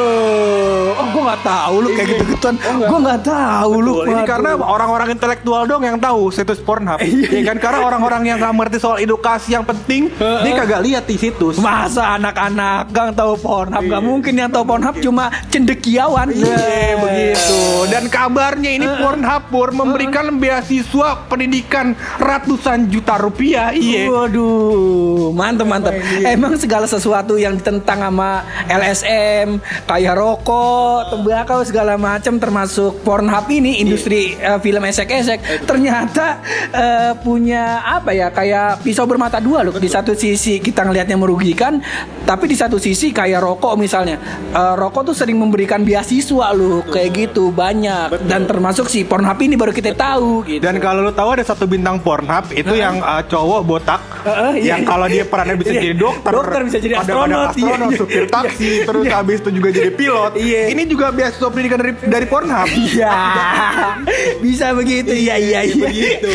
oh 0.94 1.08
gue 1.08 1.22
nggak 1.24 1.44
tahu 1.44 1.76
lu 1.78 1.90
kayak 1.92 2.08
gitu 2.10 2.24
gituan. 2.28 2.56
Gue 2.58 3.00
nggak 3.00 3.22
tahu 3.22 3.74
lu. 3.78 3.94
Ini 4.04 4.24
karena 4.24 4.58
orang-orang 4.58 5.14
intelektual 5.14 5.64
dong 5.64 5.84
yang 5.84 5.98
tahu 5.98 6.28
situs 6.30 6.58
Pornhub. 6.60 6.98
ya 7.04 7.42
kan 7.46 7.53
karena 7.60 7.80
orang-orang 7.86 8.22
yang 8.30 8.38
nggak 8.40 8.54
mengerti 8.54 8.78
soal 8.80 8.98
edukasi 9.02 9.54
yang 9.58 9.66
penting, 9.66 10.10
dia 10.18 10.52
kagak 10.56 10.82
lihat 10.86 11.04
di 11.06 11.16
situs. 11.20 11.60
Masa 11.60 12.16
anak-anak 12.18 12.94
gang 12.94 13.12
tahu 13.12 13.36
Pornhub 13.40 13.84
Gak 13.84 14.04
mungkin 14.04 14.34
yang 14.40 14.50
tahu 14.50 14.64
Pornhub 14.64 14.96
cuma 15.04 15.30
cendekiawan 15.52 16.32
Iya, 16.32 16.98
begitu. 16.98 17.62
Dan 17.92 18.08
kabarnya 18.08 18.72
ini 18.74 18.88
Pornhub 18.88 19.44
Pur 19.52 19.70
memberikan 19.76 20.34
beasiswa 20.40 21.28
pendidikan 21.28 21.94
ratusan 22.18 22.90
juta 22.90 23.20
rupiah. 23.20 23.76
Iya. 23.76 24.10
Waduh, 24.10 25.36
mantep 25.36 25.68
mantep. 25.68 25.94
Emang 26.24 26.56
segala 26.56 26.88
sesuatu 26.88 27.36
yang 27.36 27.60
ditentang 27.60 28.00
sama 28.00 28.48
LSM, 28.72 29.60
kayak 29.86 30.16
rokok, 30.16 31.12
tembakau 31.14 31.60
segala 31.68 32.00
macam, 32.00 32.40
termasuk 32.40 33.04
Pornhub 33.04 33.46
ini 33.52 33.84
industri 33.84 34.40
eh, 34.40 34.60
film 34.64 34.84
esek-esek, 34.88 35.68
ternyata 35.68 36.40
eh, 36.72 37.12
punya 37.20 37.43
punya 37.44 37.84
apa 37.84 38.16
ya 38.16 38.32
kayak 38.32 38.88
pisau 38.88 39.04
bermata 39.04 39.44
dua 39.44 39.68
loh. 39.68 39.76
Di 39.76 39.92
satu 39.92 40.16
sisi 40.16 40.64
kita 40.64 40.88
ngelihatnya 40.88 41.20
merugikan, 41.20 41.84
tapi 42.24 42.48
di 42.48 42.56
satu 42.56 42.80
sisi 42.80 43.12
kayak 43.12 43.44
rokok 43.44 43.76
misalnya, 43.76 44.16
Eh, 44.54 44.76
rokok 44.80 45.12
tuh 45.12 45.16
sering 45.18 45.36
memberikan 45.36 45.84
beasiswa 45.84 46.54
loh, 46.56 46.86
kayak 46.88 47.10
gitu 47.12 47.52
banyak. 47.52 48.16
Dan 48.24 48.48
termasuk 48.48 48.88
si 48.88 49.04
Pornhub 49.04 49.36
ini 49.44 49.60
baru 49.60 49.76
kita 49.76 49.92
tahu 49.92 50.46
gitu. 50.48 50.64
Dan 50.64 50.80
kalau 50.80 51.04
lu 51.04 51.12
tahu 51.12 51.36
ada 51.36 51.44
satu 51.44 51.68
bintang 51.68 52.00
Pornhub 52.00 52.54
itu 52.56 52.72
yang 52.78 53.02
uh, 53.04 53.26
cowok 53.28 53.62
botak 53.66 54.00
Heeh, 54.24 54.64
iya, 54.64 54.78
yang 54.78 54.82
iya. 54.86 54.88
kalau 54.88 55.06
dia 55.12 55.24
perannya 55.28 55.58
bisa 55.60 55.72
Iya. 55.74 55.82
jadi 55.84 55.96
dokter, 56.00 56.32
Dokter 56.32 56.60
bisa 56.64 56.78
jadi 56.80 56.96
astronot, 57.02 57.34
iya, 57.34 57.50
astronot, 57.50 57.92
iya. 57.92 57.98
supir 58.00 58.26
taksi, 58.30 58.72
terus 58.88 59.06
habis 59.10 59.38
itu 59.42 59.50
juga 59.52 59.70
jadi 59.74 59.92
pilot. 59.92 60.32
Iya. 60.40 60.62
Ini 60.72 60.84
juga 60.88 61.06
beasiswa 61.12 61.50
pendidikan 61.52 61.80
dari 61.82 61.94
dari 62.08 62.26
Pornhub. 62.30 62.70
Iya, 62.72 63.18
bisa 64.46 64.72
begitu. 64.78 65.12
Iya, 65.12 65.36
iya, 65.42 65.60
iya. 65.66 65.76
begitu. 65.76 66.32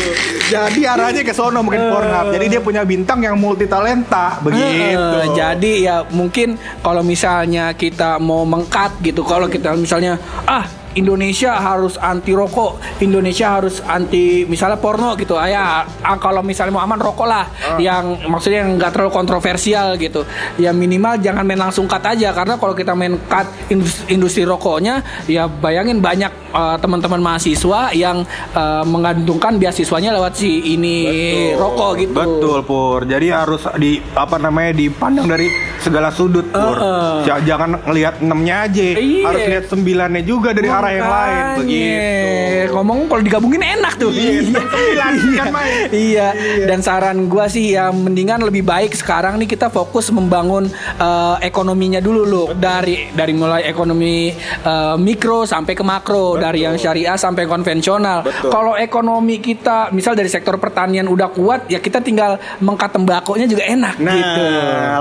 Jadi 0.51 0.81
arahnya 0.99 1.23
ke 1.23 1.33
sono 1.33 1.63
mungkin 1.63 1.87
Pornhub. 1.87 2.35
Jadi 2.35 2.45
dia 2.51 2.61
punya 2.61 2.83
bintang 2.83 3.23
yang 3.23 3.39
multi 3.39 3.65
talenta 3.65 4.37
begitu. 4.43 4.99
Eh, 4.99 5.27
jadi 5.31 5.71
ya 5.79 5.95
mungkin 6.11 6.59
kalau 6.83 7.01
misalnya 7.01 7.71
kita 7.73 8.19
mau 8.19 8.43
mengkat 8.43 8.99
gitu, 9.01 9.23
kalau 9.23 9.47
kita 9.47 9.73
misalnya 9.73 10.19
ah 10.43 10.78
Indonesia 10.95 11.53
harus 11.53 11.95
anti 11.95 12.31
rokok, 12.31 12.77
Indonesia 12.99 13.53
harus 13.53 13.81
anti 13.83 14.45
misalnya 14.45 14.77
porno 14.77 15.13
gitu. 15.13 15.35
Ah, 15.35 15.45
ya 15.45 15.63
ah, 16.01 16.17
kalau 16.17 16.41
misalnya 16.41 16.73
mau 16.73 16.81
aman 16.81 16.97
rokok 16.97 17.27
lah, 17.27 17.45
yang 17.77 18.25
maksudnya 18.25 18.65
yang 18.65 18.77
nggak 18.77 18.91
terlalu 18.91 19.11
kontroversial 19.11 19.93
gitu. 19.95 20.25
Ya 20.57 20.71
minimal 20.71 21.19
jangan 21.19 21.43
main 21.43 21.59
langsung 21.59 21.85
cut 21.85 22.01
aja 22.01 22.31
karena 22.31 22.55
kalau 22.55 22.73
kita 22.73 22.93
main 22.93 23.17
cut 23.25 23.45
industri, 23.67 24.03
industri 24.09 24.43
rokoknya, 24.43 25.01
ya 25.25 25.45
bayangin 25.45 25.99
banyak 25.99 26.31
eh, 26.31 26.77
teman-teman 26.79 27.19
mahasiswa 27.19 27.93
yang 27.93 28.25
eh, 28.53 28.83
menggantungkan 28.85 29.57
beasiswanya 29.57 30.13
lewat 30.13 30.33
si 30.35 30.73
ini 30.73 31.05
rokok 31.53 31.91
gitu. 31.97 32.13
Betul 32.13 32.59
Pur. 32.63 33.03
Jadi 33.03 33.27
harus 33.29 33.65
di 33.77 33.97
apa 34.13 34.37
namanya 34.37 34.73
dipandang 34.73 35.25
dari 35.25 35.47
segala 35.77 36.09
sudut 36.09 36.49
Pur. 36.49 36.77
Heeh. 36.77 37.25
Ja- 37.25 37.37
Jangan 37.39 37.81
ngelihat 37.81 38.21
enamnya 38.21 38.69
aja, 38.69 38.83
Iya. 38.93 39.25
harus 39.25 39.43
lihat 39.47 39.65
sembilannya 39.67 40.21
juga 40.21 40.53
dari 40.53 40.69
arah 40.79 40.91
yang 40.95 41.09
lain 41.09 41.43
begitu. 41.59 42.73
Ngomong 42.73 42.97
kalau 43.11 43.21
digabungin 43.23 43.63
enak 43.63 43.93
tuh. 43.99 44.11
Iya, 44.13 44.41
sembilan 44.47 45.13
kan 45.35 45.47
main. 45.51 45.73
Iya. 45.91 46.27
Dan 46.65 46.79
saran 46.79 47.27
gua 47.27 47.51
sih 47.51 47.75
ya 47.75 47.91
mendingan 47.91 48.41
lebih 48.45 48.63
baik 48.63 48.95
sekarang 48.95 49.35
nih 49.41 49.49
kita 49.51 49.67
fokus 49.67 50.09
membangun 50.15 50.71
eh, 50.97 51.35
ekonominya 51.43 51.99
dulu 51.99 52.21
loh 52.23 52.47
dari 52.55 53.11
dari 53.11 53.33
mulai 53.35 53.67
ekonomi 53.67 54.31
eh, 54.63 54.95
mikro 54.95 55.43
sampai 55.43 55.73
ke 55.75 55.83
makro 55.83 56.39
dari 56.39 56.63
yang 56.63 56.79
syariah 56.79 57.19
sampai 57.19 57.43
konvensional. 57.49 58.23
Kalau 58.47 58.79
ekonomi 58.79 59.43
kita 59.43 59.91
misal 59.91 60.15
dari 60.15 60.31
sektor 60.31 60.55
pertanian 60.55 61.09
udah 61.09 61.29
kuat 61.33 61.67
ya 61.67 61.83
kita 61.83 61.99
tinggal 61.99 62.39
mengkat 62.63 62.95
tembakonya 62.95 63.49
juga 63.49 63.65
enak 63.65 63.95
Nah, 63.99 64.15
gitu. 64.15 64.45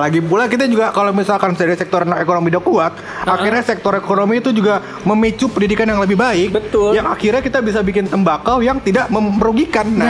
lagi 0.01 0.21
pula 0.25 0.51
kita 0.51 0.65
juga 0.65 0.91
kalau 0.91 1.15
misalkan 1.15 1.53
dari 1.53 1.77
sektor 1.77 2.03
ekonomi 2.03 2.49
udah 2.51 2.65
kuat, 2.65 2.93
akhirnya 3.29 3.63
sektor 3.63 3.93
ekonomi 3.95 4.41
itu 4.41 4.51
juga 4.51 4.81
memicu 5.05 5.47
pendidikan 5.47 5.68
yang 5.69 6.01
lebih 6.01 6.17
baik. 6.17 6.49
Betul. 6.55 6.97
Yang 6.97 7.07
akhirnya 7.13 7.43
kita 7.43 7.59
bisa 7.61 7.81
bikin 7.83 8.07
tembakau 8.07 8.63
yang 8.63 8.81
tidak 8.81 9.11
merugikan. 9.11 9.85
Nah, 9.93 10.07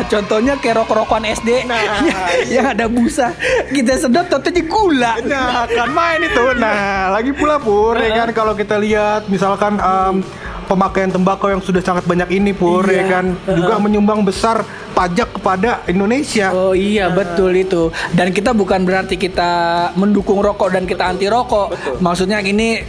Nah, 0.00 0.06
contohnya 0.06 0.54
kayak 0.56 0.80
rokok-rokokan 0.80 1.28
SD 1.28 1.66
yang 2.54 2.72
ada 2.72 2.86
busa. 2.86 3.36
Kita 3.68 3.98
sedot 3.98 4.30
totonya 4.30 4.62
gula. 4.64 5.12
Nah, 5.20 5.66
kan 5.66 5.90
main 5.90 6.22
itu. 6.22 6.44
Nah, 6.56 7.12
lagi 7.12 7.34
pula 7.34 7.58
Pur, 7.58 7.98
ya 7.98 8.24
kan 8.24 8.30
kalau 8.30 8.54
kita 8.54 8.78
lihat 8.78 9.26
misalkan 9.26 9.76
em, 9.76 10.24
pemakaian 10.64 11.10
tembakau 11.10 11.50
yang 11.50 11.60
sudah 11.60 11.82
sangat 11.82 12.06
banyak 12.06 12.30
ini 12.30 12.54
Pur, 12.54 12.86
Iya. 12.86 13.02
ya 13.02 13.04
kan 13.10 13.24
juga 13.44 13.76
menyumbang 13.76 14.22
besar 14.22 14.62
pajak 14.94 15.36
kepada 15.36 15.82
Indonesia. 15.84 16.48
Oh 16.54 16.72
iya 16.72 17.10
betul 17.10 17.52
itu. 17.52 17.90
Dan 18.14 18.30
kita 18.30 18.54
bukan 18.54 18.86
berarti 18.86 19.18
kita 19.18 19.50
mendukung 19.98 20.38
rokok 20.38 20.70
dan 20.70 20.86
kita 20.86 21.10
anti 21.10 21.26
rokok. 21.26 21.74
Maksudnya 21.98 22.40
ini 22.40 22.80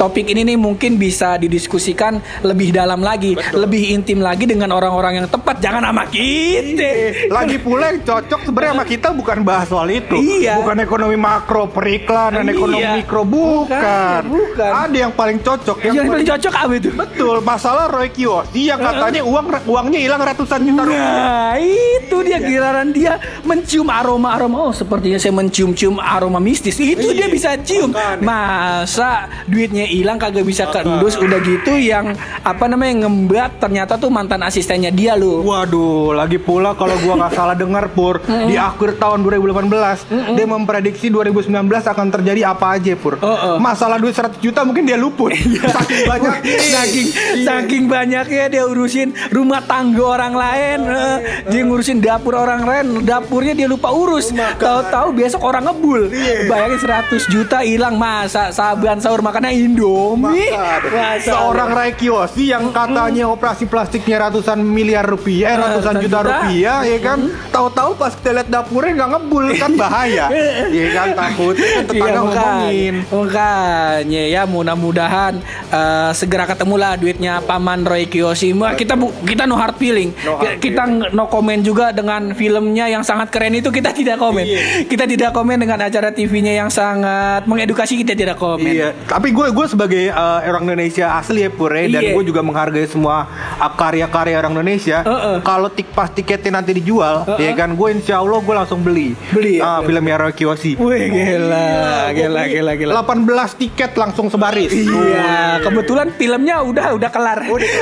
topik 0.00 0.32
ini 0.32 0.48
nih 0.48 0.56
mungkin 0.56 0.96
bisa 0.96 1.36
didiskusikan 1.36 2.24
lebih 2.40 2.72
dalam 2.72 3.04
lagi, 3.04 3.36
lebih 3.52 3.92
intim 3.92 4.24
lagi 4.24 4.48
dengan 4.48 4.72
orang-orang 4.72 5.20
yang 5.20 5.28
tepat. 5.28 5.60
Jangan 5.60 5.92
sama 5.92 6.08
kita. 6.08 7.28
Lagi 7.28 7.60
pula 7.60 7.92
yang 7.92 8.00
cocok 8.00 8.40
sebenarnya 8.48 8.72
sama 8.80 8.86
kita 8.88 9.08
bukan 9.12 9.38
bahas 9.44 9.68
soal 9.68 9.92
itu. 9.92 10.16
Iya. 10.16 10.56
Bukan 10.64 10.80
ekonomi 10.80 11.20
makro, 11.20 11.68
periklanan, 11.68 12.48
Iya. 12.48 12.56
ekonomi 12.56 12.86
mikro 12.96 13.22
bukan. 13.28 13.68
Bukan, 13.68 14.22
bukan. 14.32 14.70
Ada 14.88 14.96
yang 14.96 15.12
paling 15.12 15.38
cocok 15.44 15.76
yang 15.84 15.94
Yang 16.00 16.06
paling 16.08 16.28
cocok 16.32 16.54
apa 16.56 16.72
itu? 16.72 16.90
Betul, 16.96 17.36
masalah 17.44 17.84
Roy 17.92 18.08
Kiyoshi 18.08 18.72
yang 18.72 18.80
katanya 18.80 19.20
uang 19.20 19.46
uangnya 19.68 20.00
hilang 20.00 20.22
ratusan 20.24 20.64
juta 20.64 20.82
rupiah. 20.88 21.12
Nah, 21.12 21.54
itu 21.60 22.16
dia 22.24 22.38
giliran 22.40 22.88
dia 22.96 23.20
mencium 23.44 23.92
aroma-aroma. 23.92 24.70
Oh, 24.70 24.72
sepertinya 24.72 25.20
saya 25.20 25.36
mencium-cium 25.36 26.00
aroma 26.00 26.40
mistis. 26.40 26.80
Itu 26.80 27.12
dia 27.12 27.28
bisa 27.28 27.52
cium. 27.60 27.92
Masa 28.24 29.28
duitnya 29.44 29.89
hilang 29.90 30.16
kagak 30.16 30.46
bisa 30.46 30.70
kendus 30.70 31.18
udah 31.18 31.38
gitu 31.42 31.74
yang 31.76 32.14
apa 32.46 32.64
namanya 32.70 33.06
ngembat 33.06 33.58
ternyata 33.58 33.98
tuh 33.98 34.08
mantan 34.08 34.40
asistennya 34.46 34.94
dia 34.94 35.18
loh. 35.18 35.42
Waduh, 35.42 36.14
lagi 36.14 36.38
pula 36.38 36.78
kalau 36.78 36.94
gua 37.02 37.26
nggak 37.26 37.32
salah 37.34 37.56
dengar 37.58 37.90
Pur, 37.90 38.22
di 38.50 38.54
akhir 38.54 39.02
tahun 39.02 39.26
2018 39.26 40.38
dia 40.38 40.46
memprediksi 40.46 41.10
2019 41.10 41.50
akan 41.66 42.06
terjadi 42.08 42.54
apa 42.54 42.78
aja 42.78 42.94
Pur. 42.94 43.18
Heeh. 43.18 43.56
Masalah 43.58 43.98
duit 43.98 44.14
100 44.14 44.38
juta 44.38 44.62
mungkin 44.62 44.86
dia 44.86 44.94
luput. 44.94 45.34
Saking 45.80 46.02
banyak 46.06 46.34
saking 46.74 47.08
saking 47.42 47.84
banyaknya 47.90 48.44
dia 48.46 48.64
urusin 48.64 49.10
rumah 49.34 49.64
tangga 49.64 50.04
orang 50.04 50.34
lain, 50.34 50.78
eh, 50.86 51.18
dia 51.50 51.62
ngurusin 51.66 51.98
dapur 51.98 52.36
orang 52.36 52.62
lain, 52.62 52.86
dapurnya 53.02 53.54
dia 53.56 53.66
lupa 53.66 53.90
urus. 53.90 54.30
Tahu-tahu 54.34 55.08
besok 55.16 55.42
orang 55.42 55.66
ngebul. 55.70 56.10
Bayangin 56.46 56.80
100 56.80 57.32
juta 57.32 57.58
hilang 57.64 57.96
masa 57.96 58.52
saban 58.54 59.00
sahur 59.00 59.24
makannya 59.24 59.56
Indomie. 59.80 60.52
Masa 60.52 61.24
Seorang 61.24 61.70
Rai 61.72 61.92
Kiyoshi 61.92 62.52
yang 62.52 62.68
katanya 62.70 63.28
operasi 63.28 63.64
plastiknya 63.64 64.28
ratusan 64.28 64.60
miliar 64.60 65.04
rupiah, 65.04 65.52
eh, 65.52 65.56
ratusan 65.56 65.72
ratusan 65.72 65.94
juta, 66.04 66.18
juta. 66.20 66.28
rupiah, 66.28 66.78
ya 66.84 66.98
kan? 67.00 67.18
Tahu-tahu 67.50 67.90
pas 67.96 68.12
kita 68.12 68.30
lihat 68.32 68.48
dapurnya 68.48 68.92
nggak 68.94 69.10
ngebul 69.10 69.44
kan 69.56 69.72
bahaya, 69.74 70.26
ya 70.76 70.86
kan 70.92 71.08
takut 71.14 71.56
kan 71.56 71.82
tetangga 71.84 72.08
Iya, 72.10 72.20
ngomongin. 72.20 72.94
Makanya 73.08 74.22
ya 74.28 74.42
mudah-mudahan 74.44 75.32
eh, 75.70 76.10
segera 76.12 76.44
ketemulah 76.44 76.96
duitnya 76.96 77.40
paman. 77.40 77.82
Wah, 77.82 78.74
Kita 78.74 78.94
bu- 78.94 79.14
kita 79.24 79.44
no 79.44 79.56
hard 79.56 79.76
feeling. 79.76 80.12
No 80.20 80.36
hard 80.36 80.58
kita 80.58 80.82
nge- 80.84 81.10
no 81.12 81.26
komen 81.26 81.62
juga 81.62 81.90
dengan 81.90 82.34
filmnya 82.34 82.86
yang 82.86 83.00
sangat 83.00 83.30
keren 83.30 83.54
itu 83.54 83.70
kita 83.70 83.90
tidak 83.90 84.18
komen. 84.18 84.44
Iya. 84.44 84.60
Kita 84.86 85.04
tidak 85.06 85.30
komen 85.32 85.56
dengan 85.56 85.78
acara 85.80 86.10
TV-nya 86.10 86.54
yang 86.56 86.70
sangat 86.70 87.46
mengedukasi 87.46 88.00
kita 88.00 88.12
tidak 88.12 88.36
komen. 88.36 88.70
Iya, 88.70 88.88
tapi 89.06 89.30
gue 89.30 89.46
gue 89.60 89.68
sebagai 89.68 90.08
uh, 90.08 90.40
orang 90.40 90.72
Indonesia 90.72 91.20
asli 91.20 91.44
ya 91.44 91.52
Pure 91.52 91.92
dan 91.92 92.00
Iya. 92.00 92.16
gue 92.16 92.24
juga 92.24 92.40
menghargai 92.40 92.88
semua 92.88 93.28
uh, 93.60 93.72
karya-karya 93.76 94.40
orang 94.40 94.56
Indonesia. 94.56 95.04
Heeh. 95.04 95.36
Kalau 95.44 95.68
tik 95.68 95.92
pas 95.92 96.08
tiketnya 96.08 96.56
nanti 96.56 96.72
dijual, 96.72 97.28
Heeh. 97.28 97.52
ya 97.52 97.52
kan 97.52 97.76
gue 97.76 97.88
insya 97.92 98.24
Allah 98.24 98.40
gue 98.40 98.54
langsung 98.56 98.80
beli. 98.80 99.12
Beli 99.28 99.60
ya? 99.60 99.68
Ah, 99.68 99.78
filmnya 99.84 100.16
Roy 100.16 100.32
Kiyoshi. 100.32 100.80
Wih 100.80 101.12
gila, 101.12 101.68
gila, 102.16 102.42
gila, 102.48 102.72
gila. 102.72 102.92
18 103.04 103.60
tiket 103.60 103.92
langsung 104.00 104.32
sebaris. 104.32 104.72
Iya, 104.72 105.60
kebetulan 105.60 106.08
filmnya 106.16 106.64
udah 106.64 106.96
udah 106.96 107.10
kelar. 107.12 107.40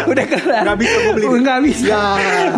Udah, 0.08 0.26
kelar. 0.26 0.62
Nggak 0.66 0.78
bisa 0.82 0.96
gua 0.98 1.12
beli. 1.14 1.26
Nggak 1.46 1.60
bisa. 1.62 1.86
Ya. 1.86 2.02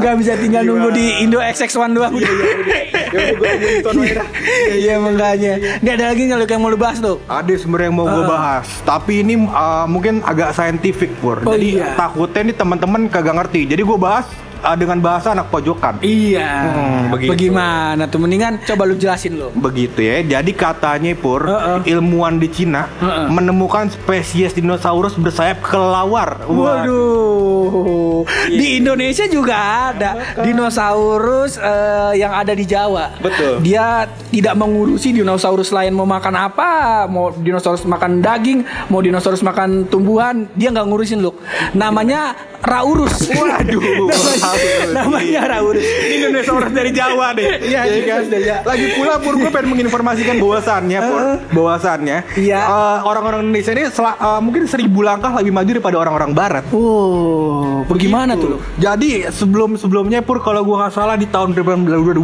Nggak 0.01 0.15
bisa 0.17 0.33
tinggal 0.41 0.63
nunggu 0.65 0.89
di 0.97 1.07
Indo 1.21 1.45
XX1 1.45 1.91
doang. 1.93 2.13
Ya 2.17 2.31
udah 2.57 2.81
gue 3.11 3.51
nonton 3.59 3.95
aja. 4.07 4.25
Iya 4.71 4.95
makanya. 4.97 5.53
Ini 5.83 5.89
ada 5.99 6.05
lagi 6.15 6.23
nggak 6.25 6.47
yang 6.47 6.63
mau 6.63 6.71
lu 6.71 6.79
bahas 6.79 7.03
tuh? 7.03 7.19
Ada 7.27 7.53
sebenarnya 7.59 7.89
yang 7.91 7.97
mau 7.99 8.07
gue 8.07 8.25
bahas, 8.25 8.67
tapi 8.87 9.10
ini 9.19 9.35
uh, 9.35 9.91
mungkin 9.91 10.23
agak 10.23 10.55
saintifik 10.55 11.11
pur. 11.19 11.43
Oh, 11.43 11.59
Jadi 11.59 11.83
iya. 11.83 11.99
takutnya 11.99 12.55
nih 12.55 12.57
teman-teman 12.57 13.03
kagak 13.11 13.35
ngerti. 13.35 13.67
Jadi 13.67 13.83
gue 13.83 13.99
bahas 13.99 14.31
uh, 14.63 14.77
dengan 14.77 14.99
bahasa 15.01 15.33
anak 15.33 15.49
pojokan. 15.49 15.99
Iya. 16.05 16.51
Hmm, 16.71 17.03
begitu. 17.13 17.31
Bagaimana 17.33 18.07
tuh? 18.07 18.21
Mendingan 18.21 18.61
coba 18.65 18.83
lu 18.87 18.95
jelasin 18.97 19.37
lo. 19.41 19.49
Begitu 19.57 20.01
ya. 20.05 20.23
Jadi 20.39 20.53
katanya 20.55 21.13
Pur, 21.17 21.43
Heeh. 21.45 21.97
ilmuwan 21.97 22.39
di 22.39 22.49
Cina 22.53 22.87
Heeh. 23.01 23.27
menemukan 23.33 23.91
spesies 23.91 24.55
dinosaurus 24.55 25.17
bersayap 25.19 25.61
kelawar. 25.65 26.45
Waduh. 26.47 28.25
Di 28.51 28.81
Indonesia 28.81 29.25
juga 29.31 29.57
ada 29.91 30.37
dinosaurus 30.45 31.57
eh, 31.57 32.21
yang 32.21 32.33
ada 32.35 32.53
di 32.53 32.65
Jawa. 32.69 33.17
Betul. 33.21 33.65
Dia 33.65 34.09
tidak 34.31 34.55
mengurusi 34.57 35.13
dinosaurus 35.15 35.73
lain 35.73 35.93
mau 35.97 36.07
makan 36.07 36.35
apa, 36.37 37.05
mau 37.09 37.33
dinosaurus 37.33 37.85
makan 37.89 38.21
daging, 38.21 38.65
mau 38.93 39.01
dinosaurus 39.01 39.43
makan 39.43 39.89
tumbuhan, 39.89 40.47
dia 40.55 40.71
nggak 40.71 40.87
ngurusin 40.87 41.21
lu. 41.21 41.33
Namanya 41.73 42.35
Raurus. 42.61 43.29
Waduh. 43.31 43.81
namanya, 43.81 44.49
namanya 44.95 45.41
Raurus. 45.49 45.81
Ini 45.81 46.29
dinosaurus 46.29 46.71
dari 46.71 46.91
Jawa 46.91 47.33
deh. 47.33 47.49
Iya, 47.63 47.81
Ya 47.81 47.93
dinosaurus 47.95 48.29
dari 48.29 48.45
Jawa. 48.45 48.61
Lagi 48.67 48.87
pula 48.95 49.15
Pur 49.17 49.35
gue 49.35 49.49
pengen 49.49 49.69
menginformasikan 49.71 50.37
bahwasannya 50.37 50.99
Pur, 51.01 51.21
bahwasannya 51.51 52.19
Iya. 52.37 52.61
eh, 52.61 52.99
orang-orang 53.03 53.41
Indonesia 53.43 53.73
ini 53.73 53.85
sel- 53.89 54.13
eh, 54.15 54.41
mungkin 54.41 54.63
seribu 54.67 55.01
langkah 55.01 55.33
lebih 55.33 55.51
maju 55.51 55.71
daripada 55.71 55.97
orang-orang 55.99 56.31
Barat. 56.31 56.65
Oh, 56.71 57.83
bagaimana 57.87 58.35
tuh? 58.35 58.49
lo? 58.51 58.59
Jadi 58.77 59.25
sebelum 59.31 59.75
sebelumnya 59.75 60.21
pur 60.21 60.39
kalau 60.39 60.61
gua 60.61 60.85
nggak 60.85 60.95
salah 60.95 61.17
di 61.17 61.25
tahun 61.25 61.57
2018 61.57 62.21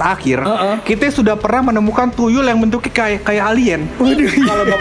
akhir 0.00 0.38
Heeh. 0.40 0.74
kita 0.82 1.10
sudah 1.10 1.36
pernah 1.36 1.70
menemukan 1.70 2.08
tuyul 2.08 2.42
yang 2.42 2.58
bentuknya 2.58 2.90
kayak 2.90 3.20
kayak 3.22 3.44
alien. 3.44 3.80
Waduh, 3.96 4.28
Kalau 4.30 4.64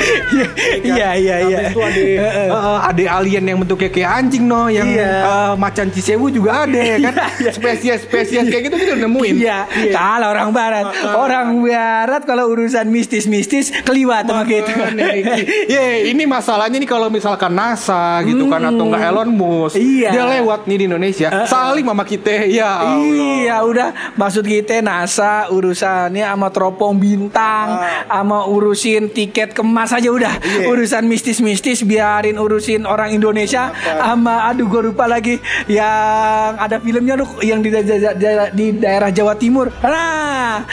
iya 0.88 1.10
iya 1.14 1.36
iya. 1.44 1.58
Habis 1.60 1.72
itu 1.72 1.82
ada 1.82 2.02
eh, 2.02 2.80
ada 2.82 3.04
alien 3.14 3.44
yang 3.44 3.58
bentuknya 3.60 3.90
kayak 3.90 4.10
anjing 4.16 4.46
no 4.46 4.69
yang 4.72 4.88
Iya. 4.88 5.12
eh, 5.20 5.54
macan 5.56 5.88
cisewu 5.90 6.30
juga 6.30 6.64
ada 6.64 6.78
ya 6.78 6.98
kan? 7.02 7.14
Spesies-spesies 7.52 8.48
kayak 8.48 8.64
gitu 8.66 8.76
kita 8.78 8.94
nemuin. 8.98 9.36
Iya, 9.38 9.60
kalau 9.90 10.28
orang 10.30 10.50
barat, 10.50 10.86
orang 11.12 11.48
barat 11.60 12.22
kalau 12.24 12.50
urusan 12.50 12.88
mistis-mistis 12.88 13.70
keliwat 13.84 14.26
sama 14.26 14.44
kita. 14.44 14.72
Ya, 15.70 15.82
ini 16.02 16.26
masalahnya 16.26 16.78
nih 16.78 16.88
kalau 16.88 17.08
misalkan 17.08 17.52
NASA 17.52 18.22
gitu 18.24 18.48
kan 18.48 18.62
atau 18.64 18.86
enggak 18.86 19.04
Elon 19.06 19.30
Musk, 19.30 19.76
Iya. 19.76 20.10
dia 20.12 20.24
lewat 20.30 20.66
nih 20.66 20.78
di 20.78 20.86
Indonesia, 20.86 21.28
salim 21.46 21.86
sama 21.86 22.04
kita, 22.04 22.46
ya. 22.46 22.70
Allah. 22.80 23.00
Iya 23.00 23.56
udah. 23.62 23.90
Maksud 24.16 24.44
kita 24.44 24.80
NASA 24.80 25.50
urusannya 25.50 26.24
sama 26.24 26.48
teropong 26.50 26.96
bintang 26.96 27.80
sama 28.06 28.46
urusin 28.46 29.10
tiket 29.10 29.52
kemas 29.52 29.92
aja 29.92 30.10
udah. 30.10 30.34
Urusan 30.66 31.06
mistis-mistis 31.06 31.82
biarin 31.82 32.36
urusin 32.36 32.84
orang 32.84 33.12
Indonesia 33.12 33.70
sama 33.96 34.50
aduh 34.60 34.68
gue 34.68 34.92
lupa 34.92 35.08
lagi 35.08 35.40
yang 35.72 36.60
ada 36.60 36.84
filmnya 36.84 37.16
lu 37.16 37.24
yang 37.40 37.64
di, 37.64 37.72
da- 37.72 38.52
di 38.52 38.76
daerah 38.76 39.08
Jawa 39.08 39.40
Timur 39.40 39.72
nah 39.80 40.68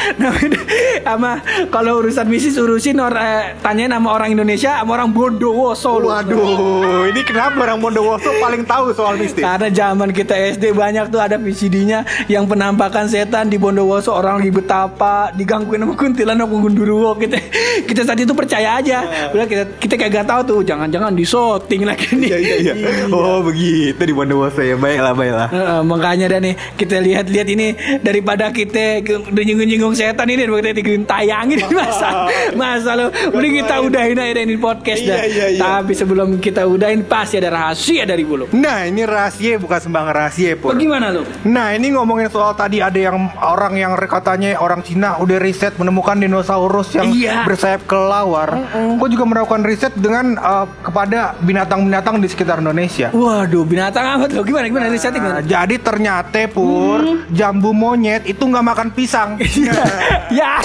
sama 1.06 1.38
kalau 1.70 2.02
urusan 2.02 2.26
mistis 2.26 2.58
urusin 2.58 2.98
orang 2.98 3.22
eh, 3.22 3.44
tanyain 3.62 3.94
sama 3.94 4.10
orang 4.10 4.34
Indonesia 4.34 4.82
sama 4.82 4.98
orang 4.98 5.14
Bondowoso. 5.14 6.02
Waduh, 6.02 7.06
ini 7.14 7.22
kenapa 7.22 7.62
orang 7.62 7.78
Bondowoso 7.78 8.34
paling 8.42 8.66
tahu 8.66 8.90
soal 8.90 9.14
mistis? 9.22 9.46
Karena 9.46 9.70
zaman 9.70 10.10
kita 10.10 10.34
SD 10.34 10.74
banyak 10.74 11.06
tuh 11.06 11.22
ada 11.22 11.38
VCD-nya 11.38 12.02
yang 12.26 12.50
penampakan 12.50 13.06
setan 13.06 13.46
di 13.46 13.54
Bondowoso 13.54 14.10
orang 14.10 14.42
lagi 14.42 14.50
betapa 14.50 15.30
digangguin 15.30 15.86
sama 15.86 15.94
kuntilanak 15.94 16.50
sama 16.50 16.56
gundurwo 16.58 17.14
kita 17.14 17.38
kita 17.86 18.00
saat 18.02 18.18
itu 18.18 18.34
percaya 18.34 18.82
aja. 18.82 19.30
Udah 19.30 19.46
kita 19.46 19.62
kita 19.78 19.94
kayak 19.94 20.10
gak 20.10 20.26
tahu 20.26 20.40
tuh 20.42 20.58
jangan-jangan 20.66 21.14
di 21.14 21.22
shooting 21.22 21.86
lagi 21.86 22.18
nih. 22.18 22.28
Iya, 22.34 22.38
iya, 22.42 22.56
iya. 22.74 22.74
Oh, 23.14 23.44
begitu 23.46 23.75
di 23.92 24.12
Bondowoso 24.12 24.62
ya. 24.62 24.76
Baiklah, 24.76 25.12
baiklah. 25.12 25.48
Heeh, 25.52 25.80
makanya 25.84 26.26
dan 26.28 26.40
nih 26.42 26.54
kita 26.76 26.96
lihat-lihat 27.00 27.48
ini 27.48 27.66
daripada 28.00 28.48
kita 28.48 29.02
nyinggung-nyinggung 29.28 29.92
setan 29.92 30.28
ini 30.30 30.46
daripada 30.46 30.72
kita 30.72 31.04
tayangin 31.04 31.60
masa 31.76 32.28
masa 32.54 32.90
lo 32.96 33.06
udah 33.10 33.50
kita 33.50 33.74
udahin 33.82 34.16
aja 34.16 34.40
ini 34.40 34.56
podcast 34.56 35.02
dah. 35.04 35.20
Iya, 35.20 35.26
iya, 35.26 35.46
iya. 35.56 35.60
Tapi 35.60 35.92
sebelum 35.92 36.38
kita 36.38 36.64
udahin 36.64 37.04
pasti 37.04 37.36
ada 37.36 37.52
rahasia 37.52 38.06
dari 38.06 38.24
bulu. 38.24 38.48
Nah, 38.54 38.86
ini 38.86 39.02
rahasia 39.04 39.58
bukan 39.60 39.78
sembarang 39.82 40.12
rahasia, 40.14 40.56
Pur. 40.56 40.72
Bagaimana 40.72 41.12
lo? 41.12 41.26
Nah, 41.44 41.74
ini 41.74 41.92
ngomongin 41.92 42.30
soal 42.30 42.56
tadi 42.56 42.80
ada 42.80 42.96
yang 42.96 43.28
orang 43.36 43.74
yang 43.76 43.92
katanya 43.98 44.56
orang 44.56 44.80
Cina 44.86 45.18
udah 45.18 45.36
riset 45.42 45.74
menemukan 45.76 46.16
dinosaurus 46.16 46.94
yang 46.94 47.10
Iya. 47.10 47.42
bersayap 47.44 47.84
kelelawar. 47.90 48.56
Gue 48.96 49.08
juga 49.10 49.24
melakukan 49.26 49.66
riset 49.66 49.92
dengan 49.98 50.38
uh, 50.38 50.66
kepada 50.80 51.34
binatang-binatang 51.42 52.22
di 52.22 52.28
sekitar 52.30 52.62
Indonesia. 52.62 53.10
Waduh, 53.10 53.65
binatang 53.66 54.06
apa 54.06 54.24
tuh? 54.30 54.46
Gimana 54.46 54.70
gimana 54.70 54.86
risetnya 54.88 55.18
gimana? 55.18 55.34
Nah, 55.38 55.44
jadi 55.44 55.76
ternyata 55.82 56.40
pur 56.48 57.26
jambu 57.34 57.74
monyet 57.74 58.22
itu 58.24 58.40
nggak 58.40 58.64
makan 58.64 58.88
pisang. 58.94 59.36
ya, 60.38 60.62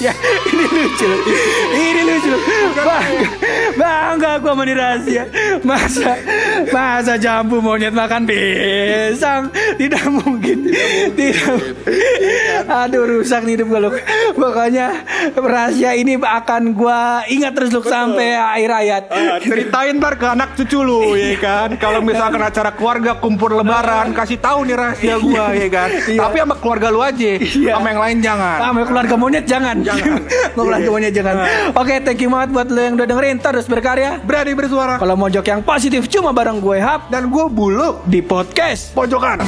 ya, 0.00 0.12
ini 0.48 0.64
lucu, 0.66 1.10
ini 1.76 2.02
lucu. 2.02 2.34
Bangga, 2.80 3.28
bangga 3.76 4.30
gua 4.40 4.52
sama 4.56 4.62
ini 4.64 4.74
rahasia. 4.74 5.24
Masa, 5.60 6.12
masa 6.72 7.14
jambu 7.20 7.60
monyet 7.60 7.92
makan 7.92 8.24
pisang? 8.24 9.52
Tidak 9.76 10.04
mungkin, 10.08 10.72
tidak. 11.14 11.60
Aduh, 12.66 13.04
rusak 13.04 13.44
nih 13.44 13.60
hidup 13.60 13.68
gua 13.68 13.80
Luk. 13.90 13.96
Pokoknya 14.34 15.04
rahasia 15.36 15.92
ini 15.94 16.16
akan 16.16 16.72
gua 16.72 17.22
ingat 17.28 17.52
terus 17.52 17.70
Luk 17.70 17.84
sampai 17.84 18.34
akhir 18.34 18.70
hayat. 18.72 19.04
Ceritain 19.44 20.00
ntar 20.00 20.16
ke 20.16 20.26
anak 20.26 20.56
cucu 20.56 20.80
lu 20.80 21.12
ya 21.14 21.36
kan. 21.36 21.68
Kalau 21.76 22.00
misalkan 22.30 22.46
acara 22.46 22.70
keluarga 22.78 23.12
kumpul 23.18 23.50
lebaran 23.58 24.14
kasih 24.14 24.38
tahu 24.38 24.62
nih 24.62 24.76
rahasia 24.78 25.16
gua 25.26 25.44
ya 25.50 25.66
kan. 25.66 25.88
Iya. 25.90 26.20
Tapi 26.22 26.36
sama 26.38 26.54
keluarga 26.62 26.86
lu 26.94 27.00
aja, 27.02 27.30
Iya. 27.42 27.72
sama 27.74 27.86
yang 27.90 28.00
lain 28.00 28.16
jangan. 28.22 28.56
Mau 28.70 28.84
keluarga 28.86 29.14
monyet 29.18 29.44
jangan. 29.50 29.76
Jangan. 29.82 30.20
keluarga 30.54 30.88
monyet 30.88 31.12
jangan. 31.12 31.34
Oke, 31.74 31.94
thank 32.06 32.22
you 32.22 32.30
banget 32.30 32.50
buat 32.54 32.68
lo 32.70 32.80
yang 32.80 32.94
udah 32.94 33.06
dengerin 33.10 33.36
terus 33.42 33.66
berkarya. 33.66 34.22
Berani 34.22 34.54
bersuara. 34.54 34.94
Kalau 35.02 35.18
mojok 35.18 35.44
yang 35.44 35.60
positif 35.66 36.06
cuma 36.06 36.30
bareng 36.30 36.62
gue 36.62 36.78
Hap 36.78 37.10
Dan 37.10 37.28
gue 37.28 37.44
bulu 37.50 37.98
di 38.06 38.22
podcast 38.22 38.94
pojokan. 38.94 39.42